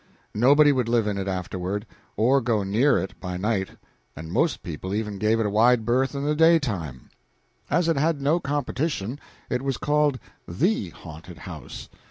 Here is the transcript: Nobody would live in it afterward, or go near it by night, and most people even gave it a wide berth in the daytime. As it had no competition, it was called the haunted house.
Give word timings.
Nobody 0.33 0.71
would 0.71 0.89
live 0.89 1.05
in 1.05 1.19
it 1.19 1.27
afterward, 1.27 1.85
or 2.17 2.41
go 2.41 2.63
near 2.63 2.97
it 2.97 3.13
by 3.19 3.37
night, 3.37 3.69
and 4.15 4.31
most 4.33 4.63
people 4.63 4.95
even 4.95 5.19
gave 5.19 5.39
it 5.39 5.45
a 5.45 5.49
wide 5.51 5.85
berth 5.85 6.15
in 6.15 6.23
the 6.23 6.33
daytime. 6.33 7.11
As 7.69 7.87
it 7.87 7.97
had 7.97 8.19
no 8.19 8.39
competition, 8.39 9.19
it 9.47 9.61
was 9.61 9.77
called 9.77 10.17
the 10.47 10.89
haunted 10.89 11.37
house. 11.37 11.87